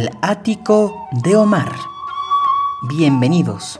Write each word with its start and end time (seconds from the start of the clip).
El 0.00 0.08
ático 0.22 1.08
de 1.12 1.36
Omar. 1.36 1.76
Bienvenidos. 2.88 3.78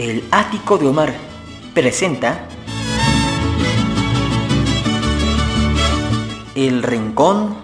El 0.00 0.24
ático 0.32 0.78
de 0.78 0.88
Omar 0.88 1.14
presenta 1.74 2.48
El 6.56 6.82
rincón 6.82 7.56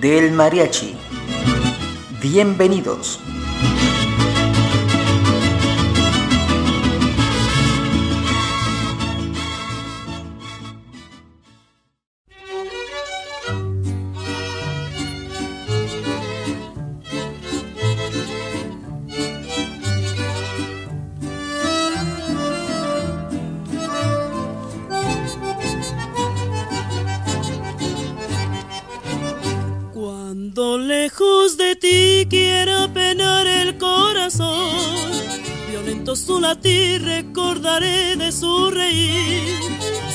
del 0.00 0.30
mariachi. 0.30 0.96
Bienvenidos. 2.22 3.18
Su 36.16 36.40
latir 36.40 37.02
recordaré 37.02 38.16
de 38.16 38.32
su 38.32 38.70
reír, 38.70 39.54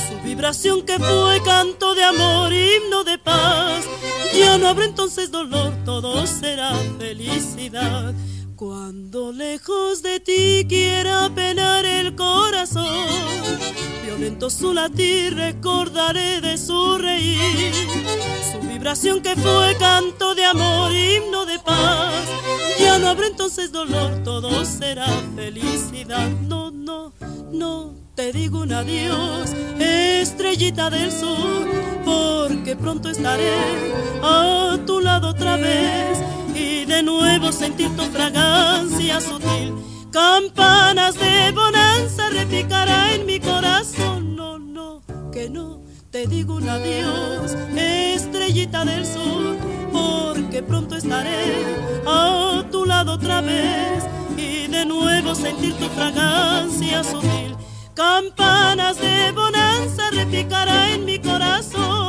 su 0.09 0.27
vibración 0.27 0.81
que 0.81 0.97
fue 0.97 1.41
canto 1.45 1.93
de 1.93 2.03
amor, 2.03 2.51
himno 2.51 3.03
de 3.03 3.19
paz. 3.19 3.85
Ya 4.33 4.57
no 4.57 4.67
habrá 4.67 4.85
entonces 4.85 5.29
dolor, 5.29 5.71
todo 5.85 6.25
será 6.25 6.73
felicidad. 6.97 8.13
Cuando 8.61 9.31
lejos 9.31 10.03
de 10.03 10.19
ti 10.19 10.67
quiera 10.69 11.31
penar 11.33 11.83
el 11.83 12.15
corazón, 12.15 13.09
violento 14.05 14.51
su 14.51 14.71
latir 14.71 15.33
recordaré 15.33 16.41
de 16.41 16.59
su 16.59 16.99
reír, 16.99 17.73
su 18.51 18.59
vibración 18.67 19.23
que 19.23 19.35
fue 19.35 19.75
canto 19.79 20.35
de 20.35 20.45
amor, 20.45 20.91
himno 20.91 21.47
de 21.47 21.57
paz. 21.57 22.13
Ya 22.79 22.99
no 22.99 23.07
habrá 23.07 23.25
entonces 23.25 23.71
dolor, 23.71 24.21
todo 24.23 24.63
será 24.63 25.07
felicidad. 25.35 26.29
No, 26.47 26.69
no, 26.69 27.13
no 27.51 27.95
te 28.13 28.31
digo 28.31 28.59
un 28.59 28.73
adiós, 28.73 29.49
estrellita 29.79 30.91
del 30.91 31.11
sur, 31.11 31.67
porque 32.05 32.75
pronto 32.75 33.09
estaré 33.09 33.55
a 34.21 34.77
tu 34.85 34.99
lado 34.99 35.29
otra 35.29 35.57
vez 35.57 36.19
y 36.61 36.85
de 36.85 37.01
nuevo 37.03 37.51
sentir 37.51 37.89
tu 37.95 38.03
fragancia 38.03 39.19
sutil. 39.19 39.73
Campanas 40.11 41.15
de 41.19 41.51
bonanza 41.51 42.29
repicará 42.29 43.13
en 43.15 43.25
mi 43.25 43.39
corazón. 43.39 44.35
No, 44.35 44.59
no, 44.59 45.01
que 45.31 45.49
no 45.49 45.81
te 46.11 46.27
digo 46.27 46.55
un 46.55 46.67
adiós, 46.67 47.55
estrellita 47.75 48.83
del 48.83 49.05
sur, 49.05 49.57
porque 49.91 50.61
pronto 50.61 50.95
estaré 50.95 51.65
a 52.05 52.63
tu 52.69 52.85
lado 52.85 53.13
otra 53.13 53.41
vez 53.41 54.03
y 54.37 54.67
de 54.67 54.85
nuevo 54.85 55.33
sentir 55.33 55.73
tu 55.75 55.87
fragancia 55.89 57.03
sutil. 57.03 57.55
Campanas 57.93 58.97
de 58.99 59.31
bonanza 59.31 60.09
repicará 60.11 60.93
en 60.93 61.05
mi 61.05 61.17
corazón. 61.19 62.00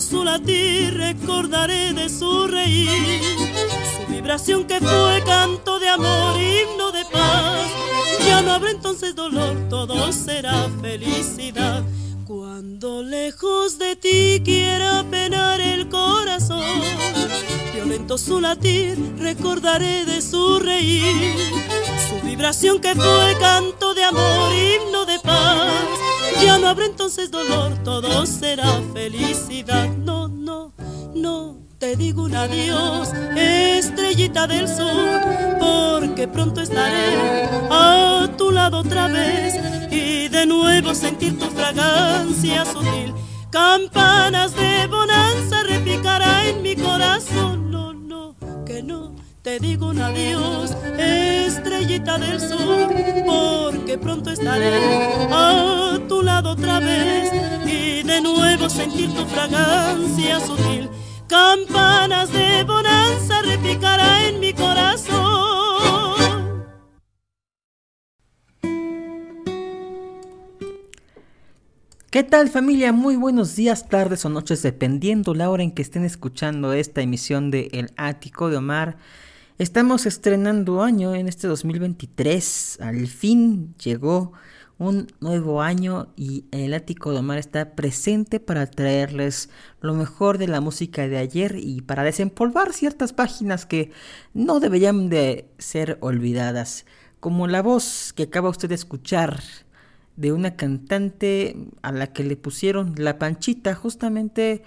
Su 0.00 0.22
latir 0.22 0.96
recordaré 0.96 1.92
de 1.92 2.08
su 2.08 2.46
reír, 2.46 3.20
su 3.96 4.12
vibración 4.12 4.64
que 4.64 4.78
fue 4.78 5.22
canto 5.26 5.78
de 5.80 5.88
amor, 5.88 6.40
himno 6.40 6.92
de 6.92 7.04
paz. 7.06 7.66
Ya 8.26 8.42
no 8.42 8.52
habrá 8.52 8.70
entonces 8.70 9.14
dolor, 9.16 9.56
todo 9.68 10.12
será 10.12 10.68
felicidad. 10.80 11.82
Cuando 12.26 13.02
lejos 13.02 13.78
de 13.78 13.96
ti 13.96 14.40
quiera 14.44 15.04
penar 15.10 15.60
el 15.60 15.88
corazón, 15.88 16.62
violento 17.74 18.18
su 18.18 18.40
latir, 18.40 18.98
recordaré 19.18 20.04
de 20.04 20.22
su 20.22 20.60
reír, 20.60 21.34
su 22.08 22.26
vibración 22.26 22.80
que 22.80 22.94
fue 22.94 23.36
canto 23.40 23.94
de 23.94 24.04
amor, 24.04 24.52
himno 24.52 25.04
de 25.06 25.18
paz. 25.18 26.07
Ya 26.42 26.58
no 26.58 26.68
habrá 26.68 26.86
entonces 26.86 27.30
dolor, 27.30 27.72
todo 27.84 28.26
será 28.26 28.80
felicidad. 28.92 29.88
No, 29.96 30.28
no, 30.28 30.72
no 31.14 31.58
te 31.78 31.94
digo 31.96 32.24
un 32.24 32.34
adiós, 32.34 33.12
estrellita 33.36 34.46
del 34.46 34.66
sur, 34.68 35.20
porque 35.60 36.26
pronto 36.26 36.60
estaré 36.60 37.48
a 37.70 38.28
tu 38.36 38.50
lado 38.50 38.78
otra 38.78 39.06
vez 39.06 39.54
y 39.90 40.28
de 40.28 40.44
nuevo 40.44 40.94
sentir 40.94 41.38
tu 41.38 41.46
fragancia 41.46 42.64
sutil. 42.64 43.14
Campanas 43.50 44.54
de 44.56 44.86
bonanza 44.88 45.62
repicará 45.62 46.48
en 46.48 46.62
mi 46.62 46.74
corazón. 46.74 47.70
No, 47.70 47.92
no, 47.92 48.34
que 48.66 48.82
no 48.82 49.14
te 49.48 49.58
digo 49.60 49.88
un 49.88 49.98
adiós, 49.98 50.76
estrellita 50.98 52.18
del 52.18 52.38
sur, 52.38 52.92
porque 53.24 53.96
pronto 53.96 54.30
estaré 54.30 54.74
a 55.30 55.98
tu 56.06 56.22
lado 56.22 56.50
otra 56.50 56.80
vez 56.80 57.32
y 57.64 58.02
de 58.02 58.20
nuevo 58.20 58.68
sentir 58.68 59.08
tu 59.14 59.24
fragancia 59.24 60.38
sutil. 60.40 60.90
Campanas 61.28 62.30
de 62.30 62.62
bonanza 62.64 63.40
repicará 63.40 64.28
en 64.28 64.38
mi 64.38 64.52
corazón. 64.52 65.38
¿Qué 72.10 72.22
tal 72.22 72.50
familia? 72.50 72.92
Muy 72.92 73.16
buenos 73.16 73.56
días, 73.56 73.88
tardes 73.88 74.26
o 74.26 74.28
noches, 74.28 74.60
dependiendo 74.62 75.32
la 75.32 75.48
hora 75.48 75.62
en 75.62 75.70
que 75.70 75.80
estén 75.80 76.04
escuchando 76.04 76.74
esta 76.74 77.00
emisión 77.00 77.50
de 77.50 77.70
El 77.72 77.92
Ático 77.96 78.50
de 78.50 78.58
Omar. 78.58 78.98
Estamos 79.58 80.06
estrenando 80.06 80.84
año 80.84 81.16
en 81.16 81.26
este 81.26 81.48
2023. 81.48 82.78
Al 82.80 83.08
fin 83.08 83.74
llegó 83.82 84.32
un 84.78 85.08
nuevo 85.18 85.62
año 85.62 86.12
y 86.14 86.44
el 86.52 86.74
ático 86.74 87.10
de 87.10 87.18
Omar 87.18 87.38
está 87.38 87.74
presente 87.74 88.38
para 88.38 88.70
traerles 88.70 89.50
lo 89.80 89.94
mejor 89.94 90.38
de 90.38 90.46
la 90.46 90.60
música 90.60 91.08
de 91.08 91.18
ayer 91.18 91.56
y 91.58 91.80
para 91.80 92.04
desempolvar 92.04 92.72
ciertas 92.72 93.12
páginas 93.12 93.66
que 93.66 93.90
no 94.32 94.60
deberían 94.60 95.08
de 95.08 95.48
ser 95.58 95.98
olvidadas. 96.02 96.86
Como 97.18 97.48
la 97.48 97.60
voz 97.60 98.12
que 98.12 98.22
acaba 98.22 98.50
usted 98.50 98.68
de 98.68 98.76
escuchar 98.76 99.42
de 100.14 100.30
una 100.30 100.54
cantante 100.54 101.56
a 101.82 101.90
la 101.90 102.12
que 102.12 102.22
le 102.22 102.36
pusieron 102.36 102.94
la 102.96 103.18
panchita 103.18 103.74
justamente 103.74 104.62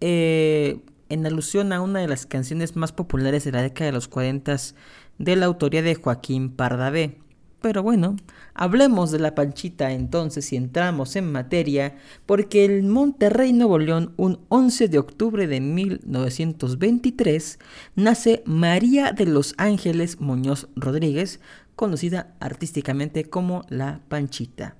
eh, 0.00 0.82
en 1.08 1.26
alusión 1.26 1.72
a 1.72 1.80
una 1.80 2.00
de 2.00 2.08
las 2.08 2.26
canciones 2.26 2.76
más 2.76 2.92
populares 2.92 3.44
de 3.44 3.52
la 3.52 3.62
década 3.62 3.86
de 3.86 3.92
los 3.92 4.08
40 4.08 4.56
de 5.18 5.36
la 5.36 5.46
autoría 5.46 5.82
de 5.82 5.94
Joaquín 5.94 6.50
Pardavé. 6.50 7.18
Pero 7.62 7.82
bueno, 7.82 8.16
hablemos 8.54 9.10
de 9.10 9.18
la 9.18 9.34
panchita 9.34 9.90
entonces 9.92 10.52
y 10.52 10.56
entramos 10.56 11.16
en 11.16 11.32
materia, 11.32 11.96
porque 12.26 12.64
en 12.64 12.90
Monterrey, 12.90 13.52
Nuevo 13.52 13.78
León, 13.78 14.12
un 14.16 14.40
11 14.50 14.88
de 14.88 14.98
octubre 14.98 15.46
de 15.46 15.60
1923, 15.60 17.58
nace 17.96 18.42
María 18.44 19.12
de 19.12 19.26
los 19.26 19.54
Ángeles 19.56 20.20
Muñoz 20.20 20.68
Rodríguez, 20.76 21.40
conocida 21.74 22.36
artísticamente 22.40 23.24
como 23.24 23.64
La 23.68 24.00
Panchita. 24.08 24.76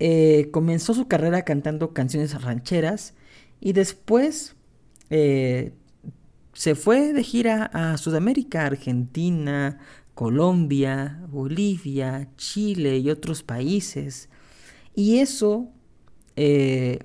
Eh, 0.00 0.48
comenzó 0.50 0.94
su 0.94 1.06
carrera 1.06 1.42
cantando 1.42 1.92
canciones 1.92 2.42
rancheras 2.42 3.14
y 3.60 3.74
después 3.74 4.56
eh, 5.10 5.72
se 6.52 6.74
fue 6.74 7.12
de 7.12 7.22
gira 7.22 7.70
a 7.72 7.96
Sudamérica, 7.96 8.66
Argentina, 8.66 9.78
Colombia, 10.14 11.24
Bolivia, 11.28 12.28
Chile 12.36 12.98
y 12.98 13.10
otros 13.10 13.42
países. 13.42 14.28
Y 14.94 15.18
eso, 15.18 15.68
eh, 16.36 16.98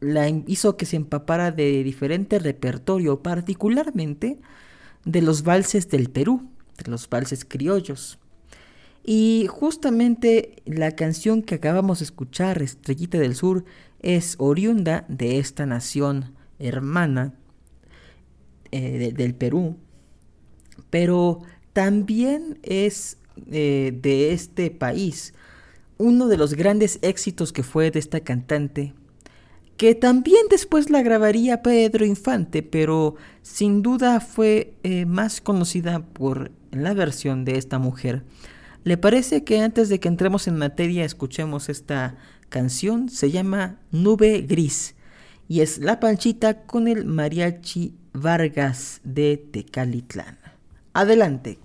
la 0.00 0.28
hizo 0.28 0.76
que 0.76 0.86
se 0.86 0.96
empapara 0.96 1.50
de 1.50 1.82
diferente 1.84 2.38
repertorio, 2.38 3.22
particularmente 3.22 4.40
de 5.04 5.22
los 5.22 5.42
valses 5.42 5.88
del 5.88 6.10
Perú, 6.10 6.50
de 6.82 6.90
los 6.90 7.08
valses 7.08 7.44
criollos. 7.44 8.18
Y 9.04 9.46
justamente 9.48 10.62
la 10.64 10.92
canción 10.92 11.42
que 11.42 11.56
acabamos 11.56 11.98
de 12.00 12.04
escuchar, 12.04 12.62
Estrellita 12.62 13.18
del 13.18 13.34
Sur, 13.34 13.64
es 14.00 14.36
oriunda 14.38 15.04
de 15.08 15.38
esta 15.38 15.66
nación 15.66 16.34
hermana 16.62 17.34
eh, 18.70 19.12
del 19.14 19.34
Perú, 19.34 19.76
pero 20.90 21.40
también 21.72 22.58
es 22.62 23.18
eh, 23.50 23.98
de 24.00 24.32
este 24.32 24.70
país 24.70 25.34
uno 25.98 26.28
de 26.28 26.36
los 26.36 26.54
grandes 26.54 26.98
éxitos 27.02 27.52
que 27.52 27.62
fue 27.62 27.90
de 27.90 27.98
esta 27.98 28.20
cantante 28.20 28.94
que 29.76 29.94
también 29.96 30.46
después 30.48 30.90
la 30.90 31.02
grabaría 31.02 31.62
Pedro 31.62 32.04
Infante, 32.04 32.62
pero 32.62 33.16
sin 33.42 33.82
duda 33.82 34.20
fue 34.20 34.74
eh, 34.84 35.06
más 35.06 35.40
conocida 35.40 36.06
por 36.06 36.52
la 36.70 36.94
versión 36.94 37.44
de 37.44 37.58
esta 37.58 37.80
mujer. 37.80 38.22
¿Le 38.84 38.96
parece 38.96 39.42
que 39.42 39.60
antes 39.60 39.88
de 39.88 39.98
que 39.98 40.06
entremos 40.06 40.46
en 40.46 40.56
materia 40.56 41.04
escuchemos 41.04 41.68
esta 41.68 42.16
canción? 42.48 43.08
Se 43.08 43.32
llama 43.32 43.80
Nube 43.90 44.42
Gris 44.42 44.94
y 45.52 45.60
es 45.60 45.76
La 45.76 46.00
Panchita 46.00 46.62
con 46.62 46.88
el 46.88 47.04
mariachi 47.04 47.94
Vargas 48.14 49.02
de 49.04 49.36
Tecalitlán. 49.36 50.38
Adelante. 50.94 51.58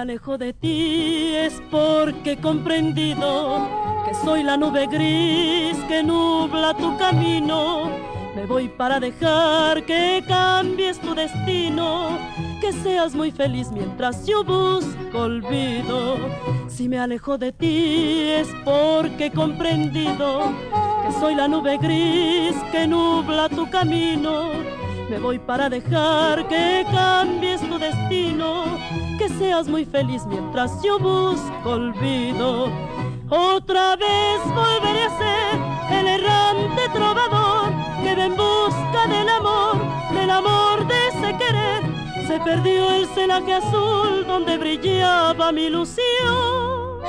Alejo 0.00 0.38
de 0.38 0.52
ti 0.54 1.34
es 1.34 1.60
porque 1.70 2.32
he 2.32 2.36
comprendido 2.38 3.68
que 4.06 4.14
soy 4.14 4.42
la 4.42 4.56
nube 4.56 4.86
gris 4.86 5.76
que 5.88 6.02
nubla 6.02 6.74
tu 6.74 6.96
camino. 6.96 7.90
Me 8.34 8.46
voy 8.46 8.68
para 8.68 8.98
dejar 8.98 9.84
que 9.84 10.24
cambies 10.26 10.98
tu 11.00 11.14
destino, 11.14 12.18
que 12.60 12.72
seas 12.72 13.14
muy 13.14 13.30
feliz 13.30 13.70
mientras 13.72 14.26
yo 14.26 14.42
busco 14.42 15.18
olvido. 15.18 16.16
Si 16.68 16.88
me 16.88 16.98
alejo 16.98 17.36
de 17.36 17.52
ti 17.52 18.30
es 18.30 18.48
porque 18.64 19.26
he 19.26 19.30
comprendido 19.30 20.44
que 21.04 21.12
soy 21.20 21.34
la 21.34 21.46
nube 21.46 21.76
gris 21.76 22.56
que 22.72 22.86
nubla 22.86 23.48
tu 23.50 23.68
camino 23.68 24.50
me 25.10 25.18
voy 25.18 25.40
para 25.40 25.68
dejar 25.68 26.46
que 26.46 26.86
cambies 26.92 27.60
tu 27.68 27.78
destino, 27.78 28.78
que 29.20 29.28
seas 29.28 29.68
muy 29.68 29.84
feliz 29.84 30.24
mientras 30.26 30.82
yo 30.82 30.98
busco 30.98 31.70
olvido. 31.70 32.70
Otra 33.28 33.94
vez 33.96 34.40
volveré 34.46 35.02
a 35.04 35.18
ser 35.18 35.98
el 35.98 36.06
errante 36.06 36.88
trovador 36.94 37.68
que 38.02 38.14
va 38.16 38.24
en 38.24 38.34
busca 38.34 39.06
del 39.08 39.28
amor, 39.28 39.76
del 40.14 40.30
amor 40.30 40.86
de 40.86 41.08
ese 41.08 41.36
querer. 41.36 41.82
Se 42.26 42.40
perdió 42.40 42.90
el 42.92 43.06
celaje 43.08 43.52
azul 43.52 44.24
donde 44.26 44.56
brillaba 44.56 45.52
mi 45.52 45.64
ilusión. 45.64 47.00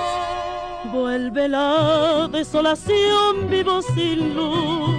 Vuelve 0.92 1.48
la 1.48 2.28
desolación, 2.30 3.50
vivo 3.50 3.82
sin 3.82 4.36
luz. 4.36 4.90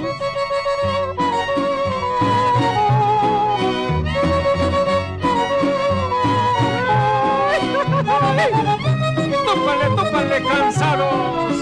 Tópale, 9.46 9.86
tópale, 9.96 10.42
cansados. 10.42 11.54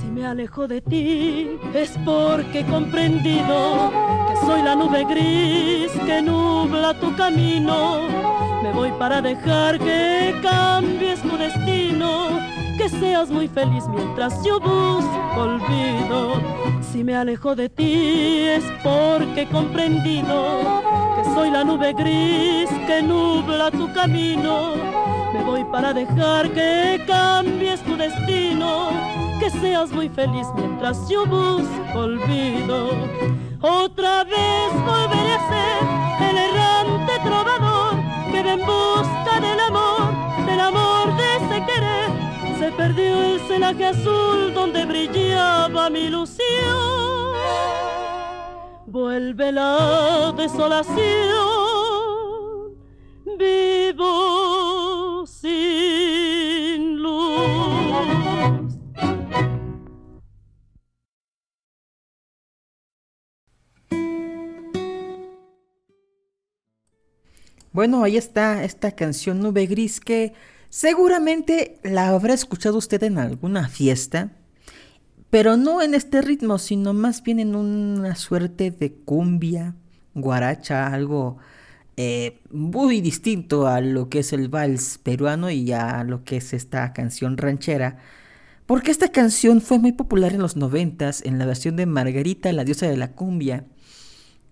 Si 0.00 0.06
me 0.06 0.26
alejo 0.26 0.66
de 0.66 0.80
ti 0.80 1.58
es 1.74 1.90
porque 2.04 2.60
he 2.60 2.64
comprendido 2.64 3.90
que 4.28 4.46
soy 4.46 4.62
la 4.62 4.74
nube 4.74 5.04
gris 5.04 5.92
que 6.06 6.22
nubla 6.22 6.94
tu 6.94 7.14
camino. 7.16 8.08
Me 8.62 8.72
voy 8.72 8.92
para 8.92 9.20
dejar 9.20 9.78
que 9.78 10.34
cambies 10.42 11.20
tu 11.22 11.36
destino, 11.36 12.28
que 12.78 12.88
seas 12.88 13.28
muy 13.30 13.48
feliz 13.48 13.84
mientras 13.88 14.42
yo 14.44 14.60
busco 14.60 15.40
olvido. 15.40 16.40
Si 16.92 17.02
me 17.02 17.16
alejo 17.16 17.54
de 17.56 17.68
ti 17.68 18.38
es 18.48 18.64
porque 18.82 19.42
he 19.42 19.48
comprendido 19.48 20.82
soy 21.34 21.50
la 21.50 21.64
nube 21.64 21.92
gris 21.92 22.68
que 22.86 23.02
nubla 23.02 23.70
tu 23.70 23.92
camino. 23.92 24.74
Me 25.32 25.42
voy 25.44 25.64
para 25.64 25.92
dejar 25.92 26.50
que 26.50 27.02
cambies 27.06 27.80
tu 27.82 27.96
destino, 27.96 28.90
que 29.40 29.50
seas 29.50 29.90
muy 29.92 30.08
feliz 30.08 30.46
mientras 30.56 31.08
yo 31.08 31.24
busco 31.26 31.98
olvido. 31.98 32.90
Otra 33.60 34.24
vez 34.24 34.72
volveré 34.84 35.34
a 35.34 35.48
ser 35.52 36.28
el 36.30 36.36
errante 36.38 37.12
trovador 37.24 37.94
que 38.30 38.42
va 38.42 38.52
en 38.52 38.60
busca 38.60 39.40
del 39.40 39.60
amor, 39.60 40.46
del 40.46 40.60
amor 40.60 41.16
de 41.16 41.36
ese 41.36 41.66
querer. 41.66 42.58
Se 42.58 42.72
perdió 42.72 43.22
el 43.22 43.40
celaje 43.48 43.86
azul 43.86 44.52
donde 44.54 44.84
brillaba 44.84 45.90
mi 45.90 46.00
ilusión 46.00 47.32
vuelve 48.92 49.50
la 49.52 50.34
desolación, 50.36 50.96
vivo 53.38 55.26
sin 55.26 56.98
luz. 56.98 57.32
Bueno, 67.72 68.04
ahí 68.04 68.18
está 68.18 68.62
esta 68.62 68.92
canción 68.92 69.40
Nube 69.40 69.64
Gris 69.64 69.98
que 70.00 70.34
seguramente 70.68 71.80
la 71.82 72.10
habrá 72.10 72.34
escuchado 72.34 72.76
usted 72.76 73.02
en 73.04 73.16
alguna 73.16 73.68
fiesta 73.70 74.32
pero 75.32 75.56
no 75.56 75.80
en 75.80 75.94
este 75.94 76.20
ritmo, 76.20 76.58
sino 76.58 76.92
más 76.92 77.22
bien 77.22 77.40
en 77.40 77.56
una 77.56 78.16
suerte 78.16 78.70
de 78.70 78.92
cumbia, 78.92 79.74
guaracha, 80.12 80.88
algo 80.88 81.38
eh, 81.96 82.42
muy 82.50 83.00
distinto 83.00 83.66
a 83.66 83.80
lo 83.80 84.10
que 84.10 84.18
es 84.18 84.34
el 84.34 84.50
vals 84.50 84.98
peruano 84.98 85.48
y 85.50 85.72
a 85.72 86.04
lo 86.04 86.22
que 86.22 86.36
es 86.36 86.52
esta 86.52 86.92
canción 86.92 87.38
ranchera. 87.38 87.96
Porque 88.66 88.90
esta 88.90 89.08
canción 89.08 89.62
fue 89.62 89.78
muy 89.78 89.92
popular 89.92 90.34
en 90.34 90.42
los 90.42 90.56
noventas 90.56 91.22
en 91.24 91.38
la 91.38 91.46
versión 91.46 91.76
de 91.76 91.86
Margarita, 91.86 92.52
la 92.52 92.64
diosa 92.64 92.86
de 92.86 92.98
la 92.98 93.12
cumbia. 93.12 93.64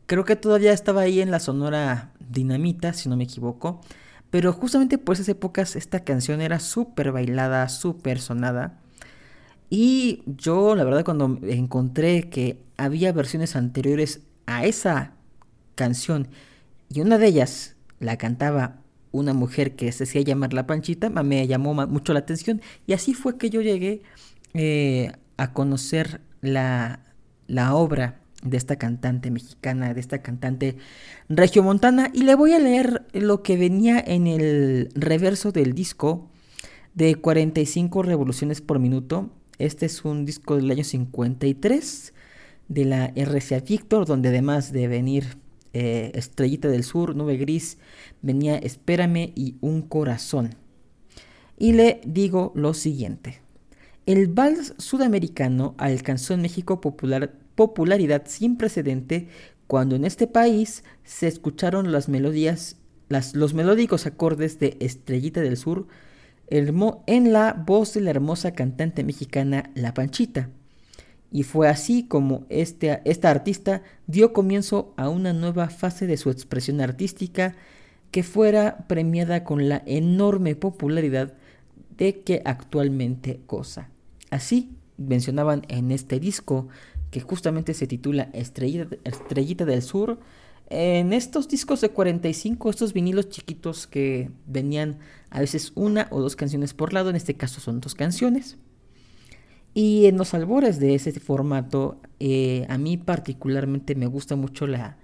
Creo 0.06 0.24
que 0.24 0.34
todavía 0.34 0.72
estaba 0.72 1.02
ahí 1.02 1.20
en 1.20 1.30
la 1.30 1.40
sonora 1.40 2.14
dinamita, 2.30 2.94
si 2.94 3.10
no 3.10 3.18
me 3.18 3.24
equivoco. 3.24 3.82
Pero 4.30 4.54
justamente 4.54 4.96
por 4.96 5.16
esas 5.16 5.28
épocas 5.28 5.76
esta 5.76 6.04
canción 6.04 6.40
era 6.40 6.58
súper 6.58 7.12
bailada, 7.12 7.68
súper 7.68 8.18
sonada. 8.18 8.79
Y 9.70 10.22
yo, 10.26 10.74
la 10.74 10.82
verdad, 10.82 11.04
cuando 11.04 11.38
encontré 11.44 12.28
que 12.28 12.60
había 12.76 13.12
versiones 13.12 13.54
anteriores 13.54 14.20
a 14.46 14.66
esa 14.66 15.12
canción 15.76 16.28
y 16.92 17.00
una 17.00 17.18
de 17.18 17.28
ellas 17.28 17.76
la 18.00 18.18
cantaba 18.18 18.80
una 19.12 19.32
mujer 19.32 19.76
que 19.76 19.90
se 19.92 20.04
hacía 20.04 20.22
llamar 20.22 20.52
La 20.52 20.66
Panchita, 20.66 21.08
me 21.10 21.46
llamó 21.46 21.74
mucho 21.86 22.12
la 22.12 22.20
atención. 22.20 22.60
Y 22.86 22.92
así 22.92 23.14
fue 23.14 23.38
que 23.38 23.50
yo 23.50 23.60
llegué 23.60 24.02
eh, 24.54 25.12
a 25.36 25.52
conocer 25.52 26.20
la, 26.40 27.00
la 27.46 27.74
obra 27.74 28.20
de 28.42 28.56
esta 28.56 28.76
cantante 28.76 29.30
mexicana, 29.30 29.94
de 29.94 30.00
esta 30.00 30.22
cantante 30.22 30.76
regiomontana. 31.28 32.10
Y 32.12 32.22
le 32.22 32.34
voy 32.34 32.52
a 32.52 32.58
leer 32.58 33.06
lo 33.12 33.42
que 33.42 33.56
venía 33.56 33.98
en 34.00 34.26
el 34.26 34.90
reverso 34.94 35.52
del 35.52 35.74
disco 35.74 36.28
de 36.94 37.16
45 37.16 38.02
revoluciones 38.02 38.60
por 38.60 38.78
minuto 38.78 39.30
este 39.60 39.86
es 39.86 40.04
un 40.04 40.24
disco 40.24 40.56
del 40.56 40.70
año 40.70 40.84
53 40.84 42.14
de 42.68 42.84
la 42.84 43.12
RCA 43.14 43.60
Victor, 43.60 44.06
donde 44.06 44.30
además 44.30 44.72
de 44.72 44.88
venir 44.88 45.36
eh, 45.72 46.12
Estrellita 46.14 46.68
del 46.68 46.82
Sur, 46.82 47.14
Nube 47.14 47.36
Gris, 47.36 47.78
venía 48.22 48.56
Espérame 48.56 49.32
y 49.36 49.56
Un 49.60 49.82
Corazón. 49.82 50.54
Y 51.58 51.72
le 51.72 52.00
digo 52.04 52.52
lo 52.54 52.74
siguiente. 52.74 53.40
El 54.06 54.28
vals 54.28 54.74
sudamericano 54.78 55.74
alcanzó 55.78 56.34
en 56.34 56.42
México 56.42 56.80
popularidad 56.80 58.22
sin 58.26 58.56
precedente 58.56 59.28
cuando 59.66 59.94
en 59.94 60.04
este 60.04 60.26
país 60.26 60.82
se 61.04 61.28
escucharon 61.28 61.92
las 61.92 62.08
melodías, 62.08 62.76
los 63.34 63.54
melódicos 63.54 64.06
acordes 64.06 64.58
de 64.58 64.76
Estrellita 64.80 65.42
del 65.42 65.56
Sur 65.56 65.86
en 66.50 67.32
la 67.32 67.52
voz 67.66 67.94
de 67.94 68.00
la 68.00 68.10
hermosa 68.10 68.52
cantante 68.52 69.04
mexicana 69.04 69.70
La 69.74 69.94
Panchita. 69.94 70.50
Y 71.32 71.44
fue 71.44 71.68
así 71.68 72.06
como 72.08 72.44
este, 72.48 73.00
esta 73.04 73.30
artista 73.30 73.82
dio 74.08 74.32
comienzo 74.32 74.92
a 74.96 75.08
una 75.08 75.32
nueva 75.32 75.70
fase 75.70 76.08
de 76.08 76.16
su 76.16 76.28
expresión 76.28 76.80
artística 76.80 77.54
que 78.10 78.24
fuera 78.24 78.88
premiada 78.88 79.44
con 79.44 79.68
la 79.68 79.82
enorme 79.86 80.56
popularidad 80.56 81.34
de 81.96 82.22
que 82.22 82.42
actualmente 82.44 83.40
goza. 83.46 83.90
Así 84.30 84.72
mencionaban 84.96 85.62
en 85.68 85.92
este 85.92 86.18
disco 86.18 86.68
que 87.12 87.20
justamente 87.20 87.74
se 87.74 87.86
titula 87.86 88.28
Estrellita, 88.32 88.96
Estrellita 89.04 89.64
del 89.64 89.82
Sur, 89.82 90.18
en 90.70 91.12
estos 91.12 91.48
discos 91.48 91.80
de 91.80 91.90
45, 91.90 92.70
estos 92.70 92.92
vinilos 92.92 93.28
chiquitos 93.28 93.88
que 93.88 94.30
venían 94.46 94.98
a 95.28 95.40
veces 95.40 95.72
una 95.74 96.06
o 96.10 96.20
dos 96.20 96.36
canciones 96.36 96.74
por 96.74 96.92
lado, 96.92 97.10
en 97.10 97.16
este 97.16 97.34
caso 97.34 97.60
son 97.60 97.80
dos 97.80 97.96
canciones. 97.96 98.56
Y 99.74 100.06
en 100.06 100.16
los 100.16 100.32
albores 100.32 100.78
de 100.78 100.94
ese 100.94 101.12
formato, 101.18 102.00
eh, 102.20 102.66
a 102.68 102.78
mí 102.78 102.96
particularmente 102.96 103.96
me 103.96 104.06
gusta 104.06 104.36
mucho 104.36 104.68
la, 104.68 104.96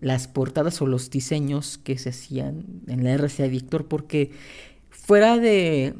las 0.00 0.28
portadas 0.28 0.80
o 0.82 0.86
los 0.86 1.10
diseños 1.10 1.78
que 1.78 1.98
se 1.98 2.10
hacían 2.10 2.64
en 2.86 3.02
la 3.02 3.14
RCA 3.14 3.48
Víctor, 3.48 3.86
porque 3.86 4.30
fuera 4.90 5.36
de 5.36 5.94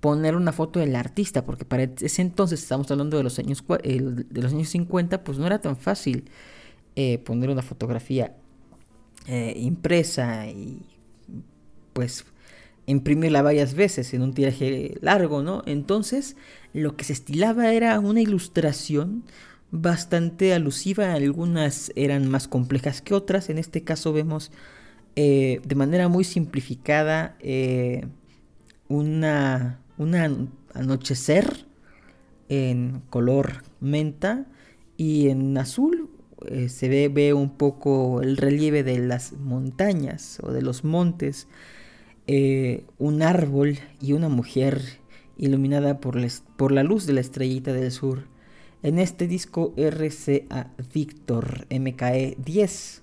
poner 0.00 0.34
una 0.34 0.52
foto 0.52 0.80
del 0.80 0.96
artista, 0.96 1.44
porque 1.44 1.66
para 1.66 1.84
ese 1.84 2.22
entonces 2.22 2.62
estamos 2.62 2.90
hablando 2.90 3.18
de 3.18 3.22
los 3.22 3.38
años, 3.38 3.62
de 3.66 4.42
los 4.42 4.52
años 4.52 4.68
50, 4.70 5.24
pues 5.24 5.38
no 5.38 5.46
era 5.46 5.60
tan 5.60 5.76
fácil 5.76 6.24
eh, 6.96 7.18
poner 7.18 7.50
una 7.50 7.62
fotografía 7.62 8.34
eh, 9.26 9.54
impresa 9.56 10.46
y 10.48 10.82
pues 11.92 12.24
imprimirla 12.86 13.42
varias 13.42 13.74
veces 13.74 14.12
en 14.14 14.22
un 14.22 14.34
tiraje 14.34 14.94
largo, 15.00 15.42
¿no? 15.42 15.62
Entonces 15.66 16.36
lo 16.72 16.96
que 16.96 17.04
se 17.04 17.12
estilaba 17.12 17.72
era 17.72 17.98
una 18.00 18.20
ilustración 18.20 19.24
bastante 19.70 20.52
alusiva, 20.52 21.14
algunas 21.14 21.92
eran 21.96 22.28
más 22.28 22.48
complejas 22.48 23.00
que 23.00 23.14
otras, 23.14 23.48
en 23.48 23.58
este 23.58 23.82
caso 23.84 24.12
vemos 24.12 24.50
eh, 25.16 25.60
de 25.64 25.74
manera 25.74 26.08
muy 26.08 26.24
simplificada 26.24 27.36
eh, 27.40 28.06
una, 28.88 29.80
anochecer 30.74 31.66
en 32.48 33.02
color 33.08 33.62
menta 33.80 34.46
y 34.96 35.28
en 35.28 35.56
azul 35.56 36.10
eh, 36.48 36.68
se 36.68 36.88
ve, 36.88 37.34
un 37.34 37.50
poco 37.50 38.22
el 38.22 38.36
relieve 38.36 38.82
de 38.82 38.98
las 38.98 39.32
montañas 39.32 40.38
o 40.42 40.52
de 40.52 40.62
los 40.62 40.84
montes, 40.84 41.48
eh, 42.26 42.84
un 42.98 43.22
árbol 43.22 43.78
y 44.00 44.12
una 44.12 44.28
mujer 44.28 44.80
iluminada 45.36 46.00
por, 46.00 46.18
por 46.56 46.72
la 46.72 46.82
luz 46.82 47.06
de 47.06 47.14
la 47.14 47.20
estrellita 47.20 47.72
del 47.72 47.90
sur. 47.90 48.28
En 48.82 48.98
este 48.98 49.26
disco 49.26 49.74
RCA 49.76 50.72
Victor 50.92 51.66
MKE 51.70 52.36
10. 52.44 53.02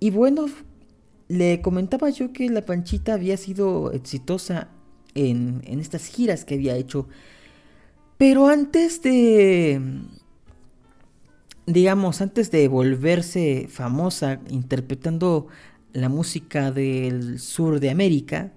Y 0.00 0.10
bueno, 0.10 0.46
le 1.28 1.60
comentaba 1.60 2.10
yo 2.10 2.32
que 2.32 2.48
la 2.48 2.64
Panchita 2.64 3.14
había 3.14 3.36
sido 3.36 3.92
exitosa 3.92 4.68
en, 5.14 5.62
en 5.64 5.80
estas 5.80 6.06
giras 6.06 6.44
que 6.44 6.54
había 6.54 6.76
hecho. 6.76 7.08
Pero 8.16 8.48
antes 8.48 9.00
de, 9.00 9.80
digamos, 11.66 12.20
antes 12.20 12.50
de 12.50 12.68
volverse 12.68 13.66
famosa 13.68 14.40
interpretando 14.48 15.48
la 15.92 16.08
música 16.08 16.70
del 16.70 17.38
sur 17.38 17.80
de 17.80 17.90
América, 17.90 18.52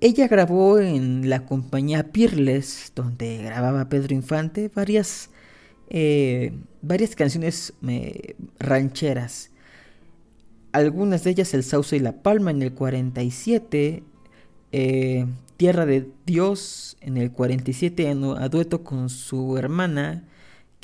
ella 0.00 0.28
grabó 0.28 0.78
en 0.78 1.28
la 1.28 1.46
compañía 1.46 2.12
Peerless, 2.12 2.92
donde 2.94 3.38
grababa 3.38 3.88
Pedro 3.88 4.14
Infante, 4.14 4.70
varias, 4.74 5.30
eh, 5.90 6.52
varias 6.82 7.14
canciones 7.14 7.74
eh, 7.86 8.36
rancheras. 8.58 9.50
Algunas 10.72 11.24
de 11.24 11.30
ellas 11.30 11.54
El 11.54 11.62
Sauce 11.62 11.96
y 11.96 12.00
la 12.00 12.22
Palma 12.22 12.50
en 12.50 12.62
el 12.62 12.72
47, 12.72 14.02
eh, 14.72 15.26
Tierra 15.56 15.86
de 15.86 16.08
Dios 16.26 16.96
en 17.00 17.16
el 17.16 17.30
47 17.30 18.08
a 18.10 18.48
dueto 18.48 18.82
con 18.82 19.08
su 19.08 19.56
hermana 19.56 20.24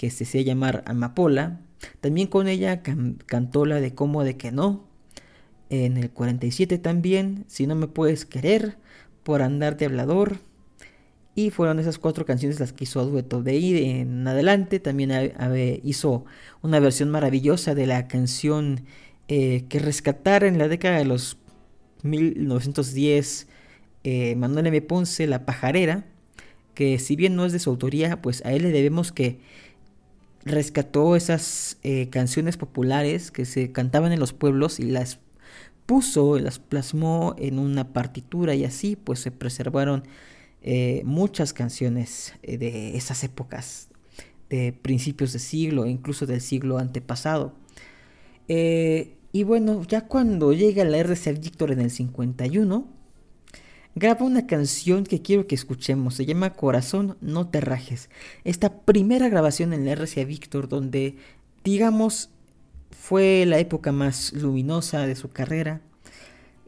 que 0.00 0.08
se 0.08 0.24
hacía 0.24 0.40
llamar 0.40 0.82
Amapola. 0.86 1.60
También 2.00 2.26
con 2.26 2.48
ella 2.48 2.82
cantó 3.26 3.66
la 3.66 3.82
de 3.82 3.94
Cómo 3.94 4.24
de 4.24 4.38
que 4.38 4.50
no. 4.50 4.88
En 5.68 5.98
el 5.98 6.08
47 6.10 6.78
también, 6.78 7.44
Si 7.48 7.66
no 7.66 7.74
me 7.74 7.86
puedes 7.86 8.24
querer, 8.24 8.78
Por 9.24 9.42
andar 9.42 9.76
de 9.76 9.84
hablador. 9.84 10.38
Y 11.34 11.50
fueron 11.50 11.78
esas 11.78 11.98
cuatro 11.98 12.24
canciones 12.24 12.60
las 12.60 12.72
que 12.72 12.84
hizo 12.84 12.98
a 12.98 13.04
dueto. 13.04 13.42
De 13.42 13.50
ahí 13.50 14.00
en 14.00 14.26
adelante 14.26 14.80
también 14.80 15.34
hizo 15.84 16.24
una 16.62 16.80
versión 16.80 17.10
maravillosa 17.10 17.74
de 17.74 17.86
la 17.86 18.08
canción 18.08 18.86
eh, 19.28 19.66
que 19.68 19.80
rescatara 19.80 20.48
en 20.48 20.56
la 20.56 20.68
década 20.68 20.96
de 20.96 21.04
los 21.04 21.36
1910 22.04 23.48
eh, 24.04 24.34
Manuel 24.34 24.68
M. 24.68 24.80
Ponce, 24.80 25.26
La 25.26 25.44
Pajarera, 25.44 26.06
que 26.72 26.98
si 26.98 27.16
bien 27.16 27.36
no 27.36 27.44
es 27.44 27.52
de 27.52 27.58
su 27.58 27.68
autoría, 27.68 28.22
pues 28.22 28.42
a 28.46 28.52
él 28.54 28.62
le 28.62 28.70
debemos 28.70 29.12
que 29.12 29.40
rescató 30.44 31.16
esas 31.16 31.78
eh, 31.82 32.08
canciones 32.10 32.56
populares 32.56 33.30
que 33.30 33.44
se 33.44 33.72
cantaban 33.72 34.12
en 34.12 34.20
los 34.20 34.32
pueblos 34.32 34.80
y 34.80 34.84
las 34.84 35.18
puso, 35.86 36.38
las 36.38 36.58
plasmó 36.58 37.34
en 37.38 37.58
una 37.58 37.92
partitura 37.92 38.54
y 38.54 38.64
así 38.64 38.96
pues 38.96 39.20
se 39.20 39.30
preservaron 39.30 40.04
eh, 40.62 41.02
muchas 41.04 41.52
canciones 41.52 42.34
eh, 42.42 42.58
de 42.58 42.96
esas 42.96 43.24
épocas, 43.24 43.88
de 44.48 44.72
principios 44.72 45.32
de 45.32 45.38
siglo, 45.38 45.86
incluso 45.86 46.26
del 46.26 46.40
siglo 46.40 46.78
antepasado. 46.78 47.54
y 48.48 49.44
bueno, 49.44 49.84
ya 49.86 50.06
cuando 50.06 50.52
llega 50.52 50.84
la 50.84 50.98
RCA 50.98 51.32
Victor 51.32 51.70
en 51.72 51.80
el 51.80 51.90
51, 51.90 52.99
graba 53.94 54.24
una 54.24 54.46
canción 54.46 55.04
que 55.04 55.22
quiero 55.22 55.46
que 55.46 55.54
escuchemos. 55.54 56.14
Se 56.14 56.26
llama 56.26 56.54
Corazón, 56.54 57.16
no 57.20 57.48
te 57.48 57.60
rajes. 57.60 58.08
Esta 58.44 58.80
primera 58.82 59.28
grabación 59.28 59.72
en 59.72 59.84
la 59.84 59.92
RCA 59.92 60.24
Victor, 60.24 60.68
donde, 60.68 61.16
digamos, 61.64 62.30
fue 62.90 63.44
la 63.46 63.58
época 63.58 63.92
más 63.92 64.32
luminosa 64.32 65.06
de 65.06 65.16
su 65.16 65.30
carrera. 65.30 65.80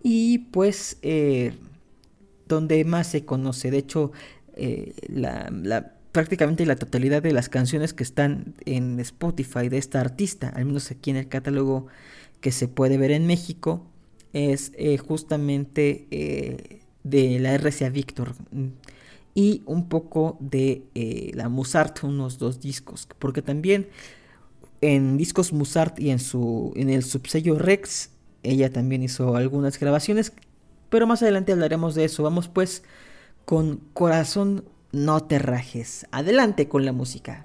Y 0.02 0.38
pues, 0.38 0.98
eh, 1.02 1.52
donde 2.48 2.84
más 2.84 3.06
se 3.06 3.24
conoce. 3.24 3.70
De 3.70 3.78
hecho, 3.78 4.12
eh, 4.54 4.94
la, 5.08 5.94
prácticamente 6.10 6.66
la 6.66 6.76
totalidad 6.76 7.22
de 7.22 7.32
las 7.32 7.48
canciones 7.48 7.94
que 7.94 8.02
están 8.02 8.54
en 8.64 8.98
Spotify 9.00 9.68
de 9.68 9.78
esta 9.78 10.00
artista, 10.00 10.48
al 10.48 10.64
menos 10.64 10.90
aquí 10.90 11.10
en 11.10 11.16
el 11.16 11.28
catálogo 11.28 11.86
que 12.40 12.50
se 12.50 12.66
puede 12.66 12.98
ver 12.98 13.12
en 13.12 13.26
México, 13.26 13.86
es 14.32 14.72
eh, 14.74 14.98
justamente 14.98 16.81
de 17.04 17.38
la 17.38 17.54
RCA 17.54 17.88
Victor 17.88 18.34
mm, 18.50 18.66
y 19.34 19.62
un 19.66 19.88
poco 19.88 20.36
de 20.40 20.82
eh, 20.94 21.30
la 21.34 21.48
Musart, 21.48 22.04
unos 22.04 22.38
dos 22.38 22.60
discos, 22.60 23.08
porque 23.18 23.42
también 23.42 23.88
en 24.80 25.16
discos 25.16 25.52
Musart 25.52 25.98
y 25.98 26.10
en, 26.10 26.18
su, 26.18 26.72
en 26.76 26.90
el 26.90 27.02
subsello 27.04 27.58
Rex, 27.58 28.10
ella 28.42 28.70
también 28.70 29.02
hizo 29.02 29.36
algunas 29.36 29.78
grabaciones, 29.78 30.32
pero 30.90 31.06
más 31.06 31.22
adelante 31.22 31.52
hablaremos 31.52 31.94
de 31.94 32.04
eso. 32.04 32.22
Vamos 32.22 32.48
pues 32.48 32.82
con 33.44 33.78
Corazón 33.94 34.64
no 34.90 35.22
te 35.22 35.38
rajes. 35.38 36.06
Adelante 36.10 36.68
con 36.68 36.84
la 36.84 36.92
música. 36.92 37.44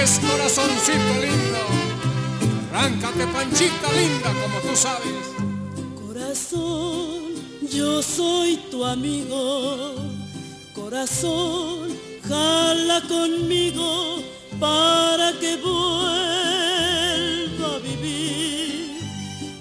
Corazoncito 0.00 1.12
lindo. 1.20 1.60
Arráncate, 2.72 3.26
panchita 3.26 3.92
linda, 3.92 4.32
como 4.40 4.60
tú 4.60 4.74
sabes. 4.74 5.12
Corazón, 6.06 7.34
yo 7.70 8.02
soy 8.02 8.56
tu 8.70 8.84
amigo. 8.84 9.96
Corazón, 10.74 11.94
jala 12.26 13.02
conmigo 13.08 14.22
para 14.58 15.32
que 15.38 15.56
vuelva 15.56 16.16
a 17.76 17.78
vivir. 17.80 19.00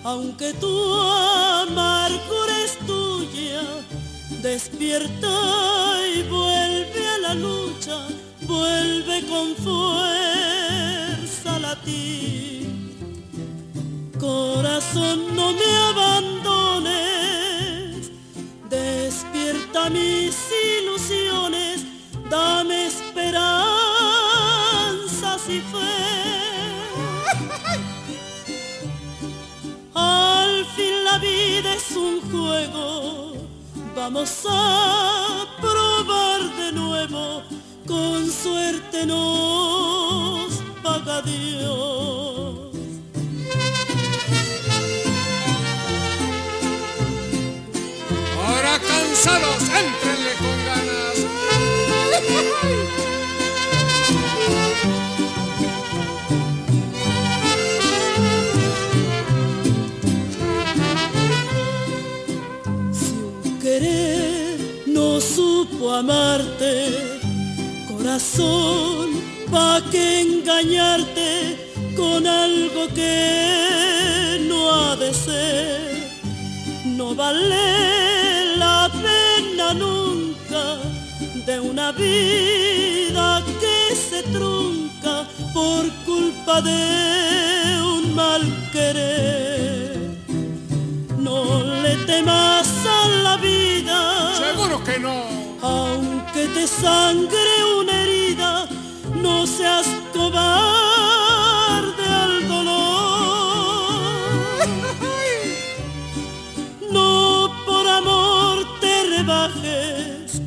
Aunque 0.06 0.54
tu 0.54 0.94
amargura 0.94 2.64
es 2.64 2.78
tuya, 2.88 3.62
despierta 4.42 5.28
y 6.16 6.24
vuelve 6.24 7.08
a 7.16 7.18
la 7.18 7.34
lucha, 7.34 8.08
vuelve 8.48 9.26
con 9.28 9.56
fuerza 9.58 10.19
Corazón, 14.20 15.36
no 15.36 15.54
me 15.54 15.78
abandones, 15.90 16.92
despierta 18.70 19.90
mis 19.90 20.36
ilusiones, 20.82 21.86
dame 22.30 22.88
esperanza 22.88 23.40
si 25.40 25.62
fue. 25.62 25.80
Al 29.94 30.66
fin 30.76 31.04
la 31.06 31.18
vida 31.18 31.74
es 31.76 31.92
un 31.96 32.20
juego, 32.30 33.34
vamos 33.96 34.46
a 34.50 35.46
probar 35.62 36.42
de 36.58 36.72
nuevo. 36.74 37.44
Con 37.88 38.30
suerte 38.30 39.06
nos 39.06 39.89
paga 40.82 41.22
Dios. 41.22 42.70
Ahora 48.38 48.80
cansados, 48.80 49.62
entrenle 49.64 50.34
con 50.42 50.58
ganas. 50.66 51.18
Si 62.92 63.14
un 63.14 63.60
querer 63.60 64.60
no 64.88 65.20
supo 65.20 65.92
amarte, 65.94 67.20
corazón, 67.88 69.09
pa' 69.52 69.82
que 69.92 70.22
engañarte 70.22 71.30
con 71.96 72.26
algo 72.26 72.88
que 72.94 74.46
no 74.48 74.60
ha 74.72 74.96
de 74.96 75.14
ser. 75.14 76.10
No 76.86 77.16
vale 77.16 78.56
la 78.58 78.90
pena 79.06 79.74
nunca 79.74 80.64
de 81.46 81.60
una 81.60 81.92
vida 81.92 83.44
que 83.62 83.96
se 83.96 84.24
trunca 84.24 85.28
por 85.54 85.90
culpa 86.06 86.62
de 86.62 87.82
un 87.96 88.14
mal 88.16 88.42
querer. 88.72 89.98
No 91.18 91.64
le 91.84 91.96
temas 92.06 92.68
a 92.86 93.08
la 93.24 93.38
vida. 93.38 94.36
Seguro 94.36 94.84
que 94.84 95.00
no. 95.00 95.18
Aunque 95.62 96.48
te 96.56 96.68
sangre 96.68 97.54
una 97.80 98.02
herida, 98.02 98.19
no 99.30 99.46
seas 99.46 99.88
cobarde 100.12 102.06
al 102.24 102.36
dolor. 102.48 104.00
No 106.92 107.52
por 107.68 107.86
amor 107.88 108.56
te 108.82 108.94
rebajes, 109.16 110.42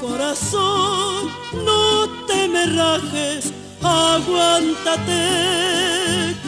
corazón, 0.00 1.30
no 1.68 1.82
te 2.28 2.48
me 2.48 2.64
rajes, 2.80 3.52
aguántate 3.82 5.22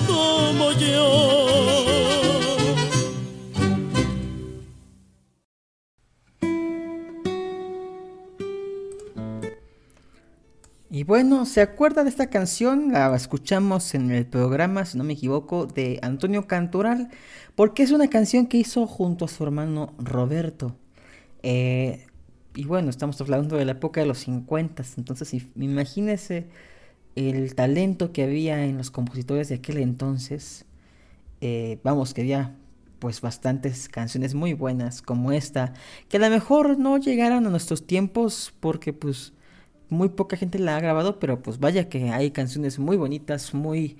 como 0.08 0.72
yo. 0.72 1.95
Bueno, 11.06 11.46
¿se 11.46 11.60
acuerda 11.60 12.02
de 12.02 12.10
esta 12.10 12.28
canción? 12.30 12.92
La 12.92 13.14
escuchamos 13.14 13.94
en 13.94 14.10
el 14.10 14.26
programa, 14.26 14.84
si 14.84 14.98
no 14.98 15.04
me 15.04 15.12
equivoco, 15.12 15.66
de 15.66 16.00
Antonio 16.02 16.48
Cantoral, 16.48 17.10
porque 17.54 17.84
es 17.84 17.92
una 17.92 18.08
canción 18.08 18.46
que 18.46 18.56
hizo 18.58 18.88
junto 18.88 19.24
a 19.24 19.28
su 19.28 19.44
hermano 19.44 19.94
Roberto. 19.98 20.76
Eh, 21.44 22.06
y 22.56 22.64
bueno, 22.64 22.90
estamos 22.90 23.20
hablando 23.20 23.56
de 23.56 23.64
la 23.64 23.72
época 23.72 24.00
de 24.00 24.06
los 24.06 24.18
50, 24.18 24.82
entonces 24.96 25.32
imagínese 25.54 26.48
el 27.14 27.54
talento 27.54 28.12
que 28.12 28.24
había 28.24 28.64
en 28.64 28.76
los 28.76 28.90
compositores 28.90 29.48
de 29.48 29.56
aquel 29.56 29.78
entonces. 29.78 30.64
Eh, 31.40 31.78
vamos, 31.84 32.14
que 32.14 32.22
había 32.22 32.56
pues 32.98 33.20
bastantes 33.20 33.88
canciones 33.88 34.34
muy 34.34 34.54
buenas 34.54 35.02
como 35.02 35.30
esta, 35.30 35.72
que 36.08 36.16
a 36.16 36.20
lo 36.20 36.30
mejor 36.30 36.78
no 36.78 36.98
llegaron 36.98 37.46
a 37.46 37.50
nuestros 37.50 37.86
tiempos 37.86 38.52
porque 38.58 38.92
pues 38.92 39.34
muy 39.88 40.08
poca 40.10 40.36
gente 40.36 40.58
la 40.58 40.76
ha 40.76 40.80
grabado, 40.80 41.18
pero 41.18 41.42
pues 41.42 41.58
vaya 41.58 41.88
que 41.88 42.10
hay 42.10 42.30
canciones 42.30 42.78
muy 42.78 42.96
bonitas, 42.96 43.54
muy, 43.54 43.96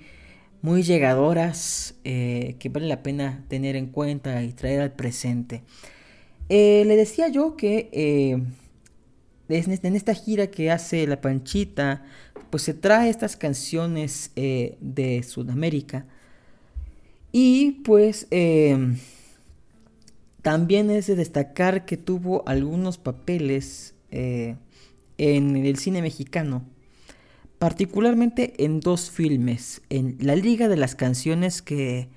muy 0.61 0.83
llegadoras, 0.83 1.95
eh, 2.03 2.55
que 2.59 2.69
vale 2.69 2.87
la 2.87 3.03
pena 3.03 3.45
tener 3.47 3.75
en 3.75 3.87
cuenta 3.87 4.43
y 4.43 4.53
traer 4.53 4.81
al 4.81 4.93
presente. 4.93 5.63
Eh, 6.49 6.83
le 6.85 6.95
decía 6.95 7.27
yo 7.29 7.55
que 7.55 7.89
eh, 7.91 8.41
en 9.49 9.95
esta 9.95 10.13
gira 10.13 10.47
que 10.47 10.71
hace 10.71 11.07
La 11.07 11.21
Panchita, 11.21 12.03
pues 12.49 12.63
se 12.63 12.73
trae 12.73 13.09
estas 13.09 13.35
canciones 13.35 14.31
de 14.35 15.23
Sudamérica. 15.27 16.05
Y 17.31 17.71
pues 17.83 18.27
también 20.41 20.89
es 20.89 21.07
de 21.07 21.15
destacar 21.15 21.85
que 21.85 21.97
tuvo 21.97 22.47
algunos 22.47 22.97
papeles 22.97 23.95
en 25.17 25.55
el 25.55 25.77
cine 25.77 26.01
mexicano, 26.01 26.65
particularmente 27.59 28.63
en 28.63 28.79
dos 28.79 29.09
filmes, 29.09 29.81
en 29.89 30.17
La 30.19 30.35
Liga 30.35 30.67
de 30.67 30.77
las 30.77 30.95
Canciones 30.95 31.61
que 31.61 32.09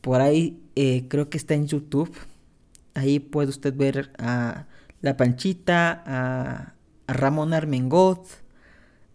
por 0.00 0.20
ahí 0.20 0.60
eh, 0.76 1.06
creo 1.08 1.28
que 1.28 1.38
está 1.38 1.54
en 1.54 1.66
YouTube, 1.66 2.14
ahí 2.94 3.18
puede 3.18 3.50
usted 3.50 3.74
ver 3.74 4.12
a 4.18 4.66
La 5.00 5.16
Panchita, 5.16 6.02
a, 6.06 6.74
Ramón 7.06 7.54
Armengot, 7.54 8.26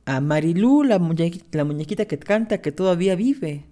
a 0.06 0.20
Marilú, 0.20 0.84
la, 0.84 1.00
muñequita 1.00 2.06
que 2.06 2.20
canta, 2.20 2.60
que 2.60 2.72
todavía 2.72 3.16
vive, 3.16 3.66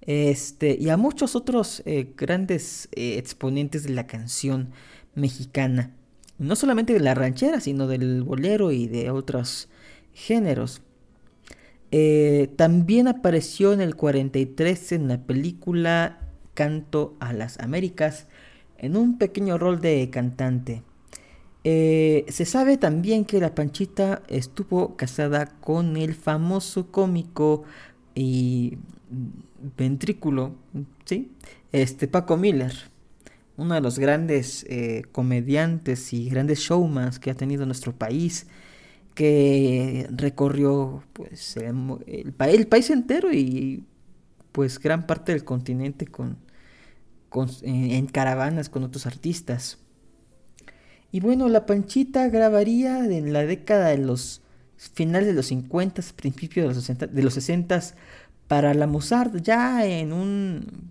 este, 0.00 0.76
y 0.80 0.88
a 0.88 0.96
muchos 0.96 1.36
otros 1.36 1.82
eh, 1.84 2.14
grandes 2.16 2.88
eh, 2.92 3.18
exponentes 3.18 3.82
de 3.82 3.90
la 3.90 4.06
canción 4.06 4.70
mexicana 5.14 5.92
no 6.40 6.56
solamente 6.56 6.94
de 6.94 7.00
la 7.00 7.14
ranchera, 7.14 7.60
sino 7.60 7.86
del 7.86 8.22
bolero 8.22 8.72
y 8.72 8.86
de 8.86 9.10
otros 9.10 9.68
géneros. 10.14 10.80
Eh, 11.92 12.48
también 12.56 13.08
apareció 13.08 13.74
en 13.74 13.82
el 13.82 13.94
43 13.94 14.92
en 14.92 15.08
la 15.08 15.18
película 15.18 16.18
Canto 16.54 17.14
a 17.20 17.34
las 17.34 17.60
Américas, 17.60 18.26
en 18.78 18.96
un 18.96 19.18
pequeño 19.18 19.58
rol 19.58 19.80
de 19.82 20.08
cantante. 20.10 20.82
Eh, 21.62 22.24
se 22.28 22.46
sabe 22.46 22.78
también 22.78 23.26
que 23.26 23.38
la 23.38 23.54
Panchita 23.54 24.22
estuvo 24.28 24.96
casada 24.96 25.44
con 25.60 25.98
el 25.98 26.14
famoso 26.14 26.90
cómico 26.90 27.64
y 28.14 28.78
ventrículo, 29.76 30.54
¿sí? 31.04 31.32
Este 31.70 32.08
Paco 32.08 32.38
Miller 32.38 32.89
uno 33.60 33.74
de 33.74 33.82
los 33.82 33.98
grandes 33.98 34.64
eh, 34.68 35.02
comediantes 35.12 36.14
y 36.14 36.30
grandes 36.30 36.60
showmans 36.60 37.18
que 37.18 37.30
ha 37.30 37.34
tenido 37.34 37.66
nuestro 37.66 37.94
país, 37.94 38.46
que 39.14 40.06
recorrió 40.10 41.04
pues 41.12 41.58
el, 41.58 42.32
país 42.32 42.88
entero 42.88 43.30
y 43.32 43.84
pues 44.52 44.78
gran 44.78 45.06
parte 45.06 45.32
del 45.32 45.44
continente 45.44 46.06
con, 46.06 46.38
en, 47.62 48.06
caravanas 48.06 48.70
con 48.70 48.82
otros 48.82 49.04
artistas. 49.04 49.78
Y 51.12 51.20
bueno, 51.20 51.48
La 51.48 51.66
Panchita 51.66 52.28
grabaría 52.28 53.04
en 53.04 53.34
la 53.34 53.44
década 53.44 53.88
de 53.88 53.98
los 53.98 54.40
finales 54.76 55.28
de 55.28 55.34
los 55.34 55.46
50, 55.46 56.02
principios 56.16 56.64
de 56.64 56.68
los 56.68 56.76
60, 56.78 57.06
de 57.08 57.22
los 57.22 57.34
60 57.34 57.80
para 58.48 58.72
la 58.72 58.86
Mozart, 58.86 59.36
ya 59.42 59.84
en 59.84 60.14
un 60.14 60.90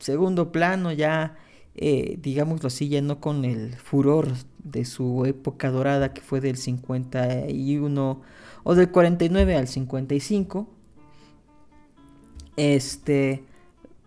segundo 0.00 0.50
plano, 0.50 0.90
ya 0.90 1.36
eh, 1.80 2.18
digámoslo 2.20 2.66
así, 2.66 2.88
ya 2.88 3.00
no 3.02 3.20
con 3.20 3.44
el 3.44 3.76
furor 3.76 4.32
de 4.64 4.84
su 4.84 5.24
época 5.26 5.70
dorada 5.70 6.12
que 6.12 6.20
fue 6.20 6.40
del 6.40 6.56
51 6.56 8.20
o 8.64 8.74
del 8.74 8.90
49 8.90 9.54
al 9.54 9.68
55. 9.68 10.68
Este, 12.56 13.44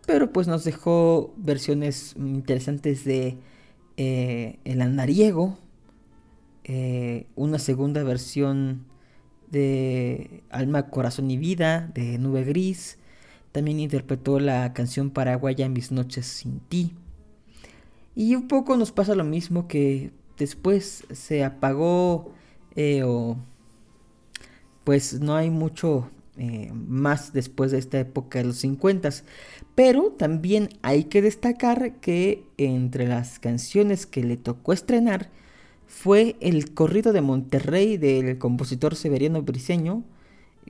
pero 0.05 0.33
pues 0.33 0.47
nos 0.47 0.65
dejó 0.65 1.33
versiones 1.37 2.13
interesantes 2.17 3.05
de 3.05 3.37
eh, 3.95 4.59
El 4.65 4.81
Andariego, 4.81 5.57
eh, 6.65 7.27
una 7.35 7.57
segunda 7.57 8.03
versión 8.03 8.85
de 9.49 10.43
Alma, 10.49 10.89
Corazón 10.89 11.31
y 11.31 11.37
Vida 11.37 11.89
de 11.93 12.17
Nube 12.17 12.43
Gris. 12.43 12.97
También 13.53 13.79
interpretó 13.79 14.41
la 14.41 14.73
canción 14.73 15.09
paraguaya 15.09 15.69
Mis 15.69 15.93
noches 15.93 16.25
sin 16.25 16.59
ti. 16.59 16.95
Y 18.21 18.35
un 18.35 18.47
poco 18.47 18.77
nos 18.77 18.91
pasa 18.91 19.15
lo 19.15 19.23
mismo 19.23 19.67
que 19.67 20.11
después 20.37 21.05
se 21.09 21.43
apagó 21.43 22.31
eh, 22.75 23.01
o 23.03 23.35
pues 24.83 25.19
no 25.19 25.35
hay 25.35 25.49
mucho 25.49 26.07
eh, 26.37 26.71
más 26.71 27.33
después 27.33 27.71
de 27.71 27.79
esta 27.79 27.99
época 27.99 28.37
de 28.37 28.45
los 28.45 28.57
50. 28.57 29.09
Pero 29.73 30.11
también 30.11 30.69
hay 30.83 31.05
que 31.05 31.23
destacar 31.23 31.95
que 31.95 32.45
entre 32.57 33.07
las 33.07 33.39
canciones 33.39 34.05
que 34.05 34.23
le 34.23 34.37
tocó 34.37 34.71
estrenar 34.71 35.31
fue 35.87 36.35
el 36.41 36.75
corrido 36.75 37.13
de 37.13 37.21
Monterrey 37.21 37.97
del 37.97 38.37
compositor 38.37 38.95
Severiano 38.95 39.41
Briseño, 39.41 40.03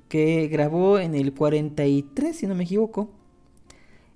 que 0.08 0.48
grabó 0.48 1.00
en 1.00 1.16
el 1.16 1.34
43, 1.34 2.34
si 2.34 2.48
no 2.48 2.56
me 2.56 2.64
equivoco. 2.64 3.10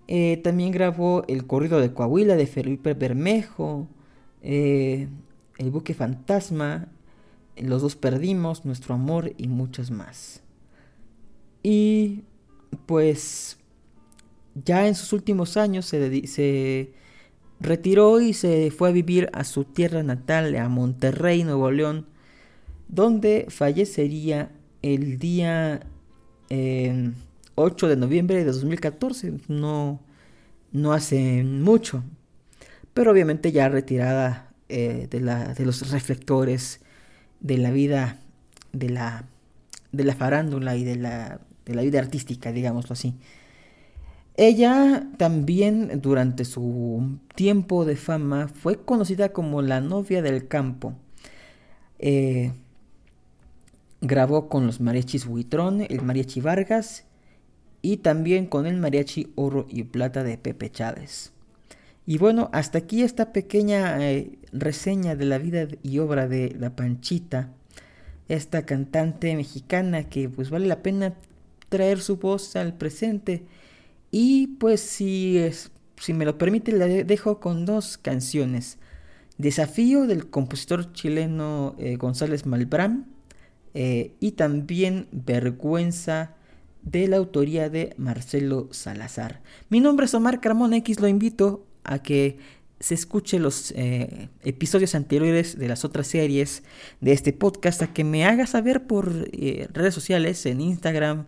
Eh, 0.08 0.38
también 0.44 0.72
grabó 0.72 1.24
el 1.28 1.48
corrido 1.48 1.80
de 1.80 1.94
Coahuila 1.94 2.36
de 2.36 2.46
Felipe 2.46 2.94
Bermejo, 2.94 3.88
eh, 4.42 5.08
El 5.58 5.72
buque 5.72 5.94
fantasma, 5.94 6.90
Los 7.58 7.82
dos 7.82 7.96
perdimos, 7.96 8.66
Nuestro 8.66 8.94
amor 8.96 9.34
y 9.38 9.48
muchas 9.48 9.92
más. 9.92 10.44
Y 11.64 12.24
pues 12.86 13.58
ya 14.64 14.88
en 14.88 14.96
sus 14.96 15.14
últimos 15.14 15.58
años 15.58 15.86
se, 15.86 16.28
se, 16.28 16.94
retiró 17.60 18.22
y 18.22 18.34
se 18.34 18.72
fue 18.72 18.90
a 18.90 18.92
vivir 18.92 19.30
a 19.34 19.44
su 19.44 19.64
tierra 19.64 20.04
natal, 20.04 20.56
a 20.56 20.70
Monterrey, 20.70 21.44
Nuevo 21.44 21.72
León, 21.72 22.06
donde 22.88 23.48
fallecería 23.50 24.52
el 24.82 25.18
día 25.18 25.82
8 27.56 27.86
eh, 27.86 27.90
de 27.90 27.96
noviembre 27.96 28.38
de 28.38 28.46
2014, 28.46 29.34
no, 29.48 30.02
no 30.72 30.94
hace 30.94 31.44
mucho, 31.44 32.04
pero 32.94 33.12
obviamente 33.12 33.52
ya 33.52 33.70
retirada 33.70 34.54
eh, 34.70 35.08
de, 35.10 35.20
la, 35.22 35.54
de 35.54 35.66
los 35.66 35.92
reflectores 35.92 36.82
de 37.40 37.58
la 37.58 37.72
vida 37.72 38.20
de 38.74 38.90
la, 38.90 39.26
de 39.92 40.04
la 40.04 40.16
farándula 40.16 40.76
y 40.76 40.84
de 40.84 40.96
la, 40.96 41.40
de 41.66 41.76
la 41.76 41.82
vida 41.82 42.00
artística, 42.00 42.52
digámoslo 42.52 42.94
así. 42.94 43.16
Ella 44.38 45.08
también 45.18 46.02
durante 46.02 46.44
su 46.44 47.20
tiempo 47.36 47.86
de 47.86 47.96
fama 47.96 48.50
fue 48.50 48.84
conocida 48.84 49.32
como 49.32 49.62
la 49.62 49.80
novia 49.80 50.22
del 50.22 50.48
campo. 50.48 50.94
Eh, 52.00 52.52
grabó 54.02 54.50
con 54.50 54.68
los 54.68 54.82
mariachis 54.82 55.26
Buitrón, 55.26 55.82
el 55.82 56.02
mariachi 56.02 56.42
Vargas 56.42 57.06
y 57.86 57.98
también 57.98 58.48
con 58.48 58.66
el 58.66 58.78
mariachi 58.78 59.32
Oro 59.36 59.68
y 59.70 59.84
Plata 59.84 60.24
de 60.24 60.40
Pepe 60.40 60.72
Chávez. 60.72 61.34
Y 62.08 62.18
bueno, 62.18 62.50
hasta 62.52 62.80
aquí 62.80 63.04
esta 63.04 63.32
pequeña 63.32 63.98
eh, 64.02 64.40
reseña 64.52 65.16
de 65.16 65.26
la 65.26 65.38
vida 65.38 65.68
y 65.84 66.00
obra 66.00 66.28
de 66.28 66.56
La 66.60 66.76
Panchita, 66.76 67.52
esta 68.28 68.66
cantante 68.66 69.36
mexicana 69.36 70.10
que 70.10 70.30
pues 70.30 70.50
vale 70.50 70.66
la 70.66 70.82
pena 70.82 71.14
traer 71.70 72.02
su 72.02 72.18
voz 72.18 72.56
al 72.56 72.74
presente 72.74 73.44
y 74.10 74.48
pues 74.58 74.82
si, 74.82 75.38
es, 75.38 75.70
si 75.98 76.14
me 76.14 76.26
lo 76.26 76.40
permite, 76.40 76.72
la 76.72 76.88
dejo 76.88 77.40
con 77.40 77.66
dos 77.66 78.00
canciones. 78.00 78.80
Desafío 79.38 80.08
del 80.08 80.28
compositor 80.32 80.92
chileno 80.94 81.76
eh, 81.78 81.98
González 81.98 82.48
Malbrán 82.48 83.06
eh, 83.76 84.16
y 84.20 84.32
también 84.32 85.08
Vergüenza 85.12 86.36
de 86.86 87.08
la 87.08 87.18
autoría 87.18 87.70
de 87.70 87.94
Marcelo 87.98 88.70
Salazar. 88.72 89.42
Mi 89.70 89.80
nombre 89.80 90.06
es 90.06 90.14
Omar 90.14 90.40
Carmona 90.40 90.78
X, 90.78 91.00
lo 91.00 91.08
invito 91.08 91.66
a 91.84 92.00
que 92.00 92.38
se 92.80 92.94
escuche 92.94 93.40
los 93.40 93.72
eh, 93.76 94.30
episodios 94.44 94.96
anteriores 94.96 95.58
de 95.58 95.68
las 95.68 95.84
otras 95.84 96.08
series 96.08 96.64
de 97.02 97.12
este 97.14 97.34
podcast, 97.34 97.82
a 97.82 97.94
que 97.94 98.04
me 98.04 98.26
haga 98.26 98.48
saber 98.48 98.86
por 98.86 99.12
redes 99.12 99.94
sociales, 99.94 100.46
en 100.46 100.62
Instagram, 100.62 101.26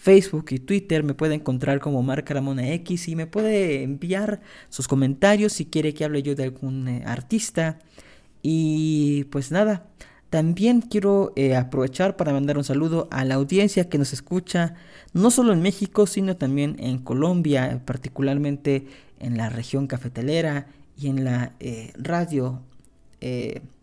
Facebook 0.00 0.46
y 0.50 0.58
Twitter 0.58 1.02
me 1.02 1.12
puede 1.12 1.34
encontrar 1.34 1.78
como 1.78 2.02
Marca 2.02 2.32
Ramona 2.32 2.72
X 2.72 3.08
y 3.08 3.16
me 3.16 3.26
puede 3.26 3.82
enviar 3.82 4.40
sus 4.70 4.88
comentarios 4.88 5.52
si 5.52 5.66
quiere 5.66 5.92
que 5.92 6.04
hable 6.04 6.22
yo 6.22 6.34
de 6.34 6.44
algún 6.44 6.88
eh, 6.88 7.02
artista. 7.04 7.78
Y 8.42 9.24
pues 9.24 9.50
nada, 9.52 9.86
también 10.30 10.80
quiero 10.80 11.32
eh, 11.36 11.56
aprovechar 11.56 12.16
para 12.16 12.32
mandar 12.32 12.56
un 12.56 12.64
saludo 12.64 13.08
a 13.10 13.24
la 13.24 13.34
audiencia 13.34 13.88
que 13.88 13.98
nos 13.98 14.12
escucha, 14.12 14.74
no 15.12 15.30
solo 15.30 15.52
en 15.52 15.60
México, 15.60 16.06
sino 16.06 16.36
también 16.36 16.76
en 16.78 16.98
Colombia, 16.98 17.82
particularmente 17.84 18.86
en 19.18 19.36
la 19.36 19.48
región 19.50 19.86
cafetelera 19.86 20.68
y 20.96 21.08
en 21.08 21.24
la 21.24 21.54
eh, 21.60 21.92
radio 21.96 22.62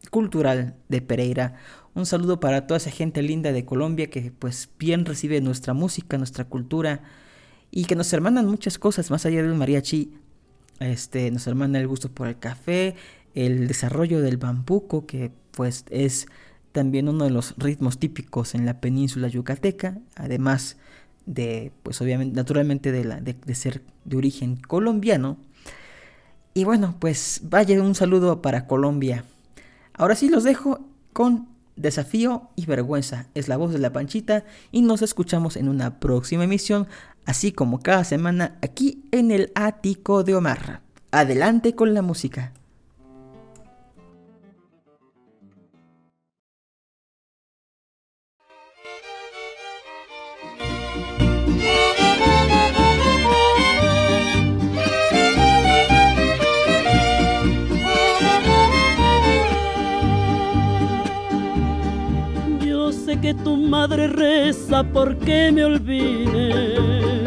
cultural 0.10 0.75
de 0.89 1.01
Pereira. 1.01 1.55
Un 1.93 2.05
saludo 2.05 2.39
para 2.39 2.67
toda 2.67 2.77
esa 2.77 2.91
gente 2.91 3.21
linda 3.21 3.51
de 3.51 3.65
Colombia 3.65 4.10
que 4.10 4.31
pues 4.31 4.69
bien 4.79 5.05
recibe 5.05 5.41
nuestra 5.41 5.73
música, 5.73 6.17
nuestra 6.17 6.45
cultura 6.45 7.01
y 7.71 7.86
que 7.86 7.95
nos 7.95 8.12
hermanan 8.13 8.45
muchas 8.45 8.77
cosas 8.77 9.12
más 9.12 9.25
allá 9.25 9.41
del 9.41 9.55
mariachi. 9.55 10.13
Este, 10.79 11.31
nos 11.31 11.47
hermana 11.47 11.79
el 11.79 11.88
gusto 11.88 12.12
por 12.12 12.27
el 12.27 12.38
café, 12.38 12.95
el 13.38 13.67
desarrollo 13.67 14.19
del 14.21 14.38
bambuco 14.38 15.06
que 15.06 15.32
pues 15.52 15.86
es 15.91 16.26
también 16.71 17.08
uno 17.08 17.26
de 17.26 17.30
los 17.30 17.54
ritmos 17.58 18.00
típicos 18.00 18.56
en 18.56 18.65
la 18.65 18.82
península 18.82 19.28
yucateca, 19.28 20.00
además 20.15 20.78
de 21.28 21.71
pues 21.84 22.02
obviamente 22.02 22.36
naturalmente 22.36 22.91
de, 22.91 23.04
la, 23.04 23.21
de 23.21 23.56
ser 23.56 23.84
de 24.06 24.17
origen 24.17 24.56
colombiano. 24.56 25.38
Y 26.56 26.63
bueno, 26.63 26.95
pues 27.00 27.41
vaya 27.43 27.80
un 27.82 27.93
saludo 27.93 28.41
para 28.41 28.65
Colombia. 28.65 29.23
Ahora 29.93 30.15
sí 30.15 30.30
los 30.30 30.43
dejo 30.43 30.80
con 31.13 31.47
Desafío 31.76 32.50
y 32.56 32.65
Vergüenza 32.65 33.28
es 33.36 33.47
la 33.47 33.58
voz 33.58 33.71
de 33.71 33.78
la 33.78 33.93
Panchita 33.93 34.45
y 34.71 34.82
nos 34.82 35.04
escuchamos 35.04 35.58
en 35.58 35.69
una 35.69 36.00
próxima 36.00 36.45
emisión, 36.45 36.88
así 37.26 37.52
como 37.52 37.82
cada 37.82 38.04
semana 38.04 38.58
aquí 38.63 39.04
en 39.12 39.30
el 39.30 39.52
ático 39.54 40.23
de 40.23 40.34
Omar. 40.34 40.82
Adelante 41.12 41.76
con 41.76 41.93
la 41.93 42.02
música. 42.02 42.54
Que 63.21 63.34
tu 63.34 63.56
madre 63.58 64.08
reza 64.08 64.84
porque 64.84 65.51
me 65.51 65.65
olvide. 65.65 67.23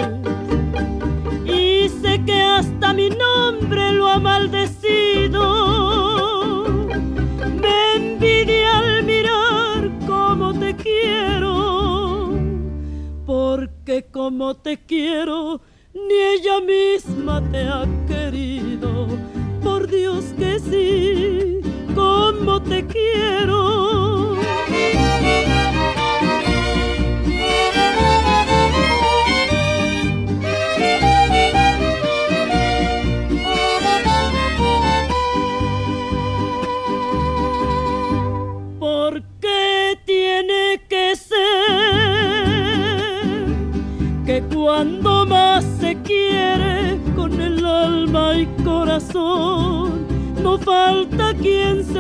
Y 1.45 1.89
sé 1.89 2.23
que 2.25 2.41
hasta 2.43 2.93
mi 2.93 3.11
nombre 3.11 3.93
lo 3.93 4.07
ha 4.09 4.19
maldecido. 4.19 5.43
Me 7.61 7.95
envidia 7.97 8.79
al 8.79 9.05
mirar 9.05 9.91
cómo 10.07 10.55
te 10.55 10.75
quiero. 10.77 12.31
Porque 13.27 14.07
como 14.11 14.55
te 14.57 14.79
quiero, 14.85 15.61
ni 15.95 16.15
ella 16.35 16.61
misma 16.61 17.43
te 17.51 17.69
ha 17.69 17.85
querido. 18.07 19.07
Por 19.63 19.87
Dios 19.89 20.25
que 20.39 20.59
sí, 20.59 21.61
como 21.95 22.63
te 22.63 22.87
quiero. 22.87 24.37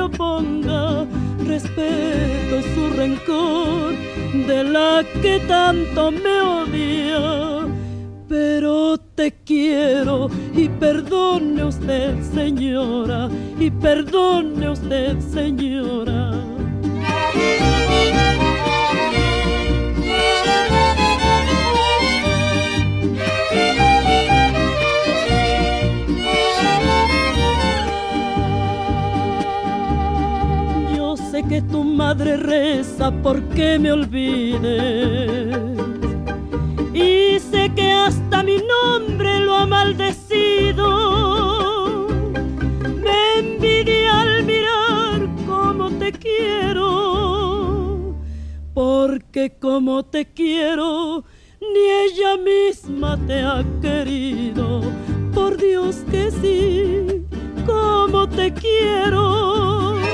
Se 0.08 1.06
respeto 1.44 2.62
su 2.74 2.96
rencor 2.96 3.92
de 4.46 4.64
la 4.64 5.04
que 5.20 5.40
tanto 5.46 6.10
me 6.10 6.40
odia. 6.40 7.66
Pero 8.28 8.96
te 8.98 9.32
quiero 9.44 10.28
y 10.54 10.68
perdone 10.68 11.64
usted, 11.64 12.22
señora, 12.32 13.28
y 13.58 13.70
perdone 13.70 14.49
madre 32.00 32.36
reza 32.36 33.10
porque 33.22 33.78
me 33.78 33.92
olvide. 33.92 35.52
Y 36.92 37.38
sé 37.38 37.70
que 37.74 37.92
hasta 37.92 38.42
mi 38.42 38.56
nombre 38.56 39.40
lo 39.40 39.54
ha 39.54 39.66
maldecido. 39.66 40.88
Me 43.04 43.38
envidia 43.38 44.22
al 44.22 44.44
mirar 44.44 45.28
cómo 45.46 45.90
te 45.98 46.10
quiero. 46.12 46.86
Porque 48.74 49.56
como 49.60 50.04
te 50.04 50.32
quiero, 50.32 51.24
ni 51.60 51.84
ella 52.06 52.36
misma 52.36 53.18
te 53.26 53.40
ha 53.42 53.64
querido. 53.80 54.80
Por 55.34 55.56
Dios 55.56 56.04
que 56.10 56.30
sí, 56.30 57.26
como 57.66 58.28
te 58.28 58.52
quiero. 58.52 60.09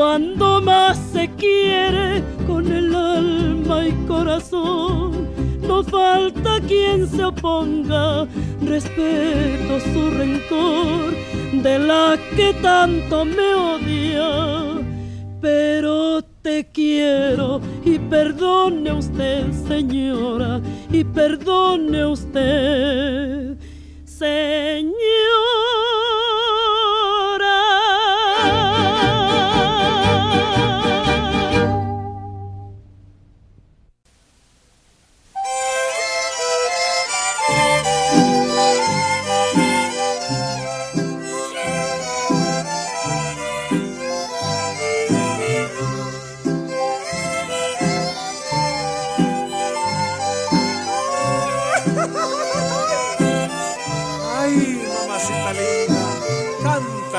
Cuando 0.00 0.62
más 0.62 0.98
se 1.12 1.28
quiere 1.36 2.22
con 2.46 2.72
el 2.72 2.94
alma 2.94 3.86
y 3.86 3.92
corazón, 4.06 5.28
no 5.60 5.82
falta 5.82 6.58
quien 6.66 7.06
se 7.06 7.22
oponga, 7.22 8.26
respeto 8.62 9.78
su 9.92 10.10
rencor 10.10 11.12
de 11.52 11.78
la 11.78 12.18
que 12.34 12.54
tanto 12.62 13.26
me 13.26 13.54
odia. 13.54 14.80
Pero 15.42 16.22
te 16.40 16.66
quiero 16.72 17.60
y 17.84 17.98
perdone 17.98 18.92
usted, 18.92 19.52
señora, 19.68 20.62
y 20.90 21.04
perdone 21.04 22.06
usted, 22.06 23.58
señora. 24.06 25.89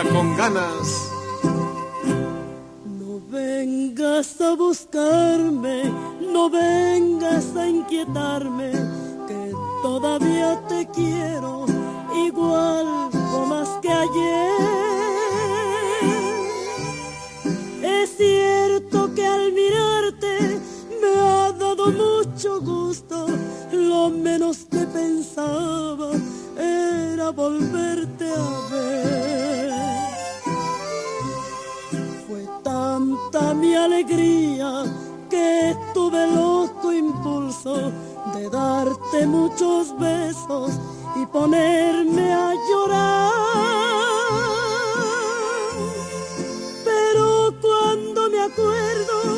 Con 0.09 0.35
ganas. 0.35 1.11
No 2.85 3.21
vengas 3.29 4.41
a 4.41 4.55
buscarme, 4.55 5.91
no 6.21 6.49
vengas 6.49 7.55
a 7.55 7.67
inquietarme, 7.67 8.71
que 9.27 9.53
todavía 9.83 10.59
te 10.67 10.87
quiero 10.87 11.65
igual 12.27 13.09
o 13.33 13.45
más 13.45 13.69
que 13.81 13.91
ayer. 13.91 14.51
Es 17.83 18.17
cierto 18.17 19.13
que 19.13 19.25
al 19.25 19.53
mirarte 19.53 20.59
me 21.01 21.19
ha 21.19 21.51
dado 21.51 21.91
mucho 21.91 22.59
gusto, 22.61 23.27
lo 23.71 24.09
menos 24.09 24.65
que 24.69 24.79
pensaba 24.79 26.11
era 26.57 27.29
volverte 27.29 28.31
a 28.33 28.73
ver. 28.73 29.50
Mi 33.39 33.73
alegría 33.73 34.83
que 35.29 35.73
tuve 35.93 36.27
loco 36.27 36.91
impulso 36.91 37.91
de 38.33 38.49
darte 38.49 39.25
muchos 39.25 39.97
besos 39.97 40.71
y 41.15 41.25
ponerme 41.27 42.33
a 42.33 42.53
llorar. 42.69 43.31
Pero 46.83 47.53
cuando 47.61 48.29
me 48.29 48.41
acuerdo 48.41 49.35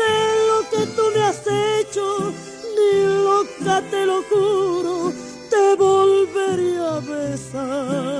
de 0.00 0.16
lo 0.48 0.58
que 0.70 0.86
tú 0.94 1.02
me 1.14 1.22
has 1.22 1.40
hecho, 1.46 2.32
ni 2.76 3.24
loca 3.24 3.82
te 3.90 4.04
lo 4.04 4.22
juro, 4.24 5.12
te 5.48 5.76
volveré 5.76 6.78
a 6.78 7.00
besar. 7.00 8.19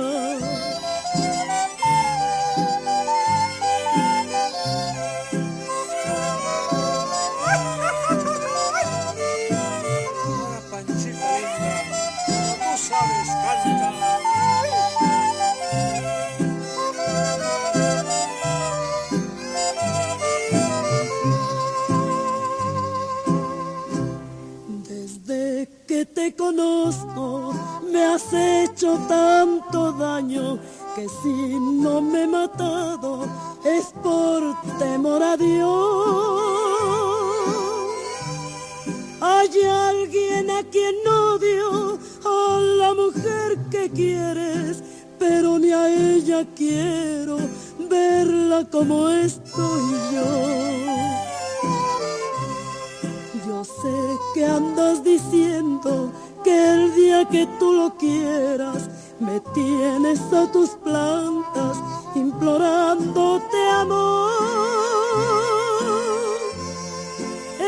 Que 56.51 56.73
el 56.73 56.95
día 56.95 57.25
que 57.29 57.47
tú 57.59 57.71
lo 57.71 57.95
quieras, 57.97 58.89
me 59.19 59.39
tienes 59.53 60.19
a 60.33 60.51
tus 60.51 60.71
plantas 60.87 61.77
implorándote 62.15 63.59
amor. 63.83 64.31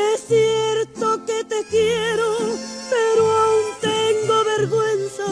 Es 0.07 0.17
cierto 0.27 1.25
que 1.25 1.43
te 1.45 1.63
quiero, 1.75 2.29
pero 2.93 3.23
aún 3.43 3.65
tengo 3.89 4.35
vergüenza 4.53 5.27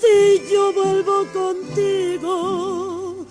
si 0.00 0.16
yo 0.52 0.72
vuelvo 0.72 1.16
contigo. 1.32 3.26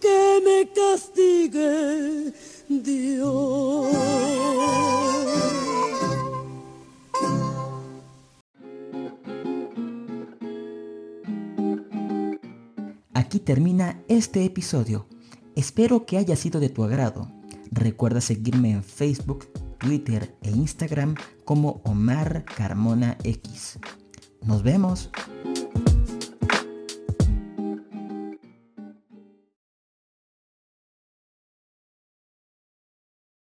Que 0.00 0.42
me 0.44 0.58
castigue 0.72 2.32
Dios. 2.68 4.33
Termina 13.40 14.00
este 14.08 14.44
episodio. 14.44 15.06
Espero 15.56 16.06
que 16.06 16.18
haya 16.18 16.36
sido 16.36 16.60
de 16.60 16.68
tu 16.68 16.84
agrado. 16.84 17.30
Recuerda 17.70 18.20
seguirme 18.20 18.70
en 18.70 18.82
Facebook, 18.82 19.48
Twitter 19.78 20.36
e 20.42 20.50
Instagram 20.50 21.14
como 21.44 21.80
Omar 21.84 22.44
Carmona 22.44 23.18
X. 23.24 23.78
Nos 24.42 24.62
vemos. 24.62 25.10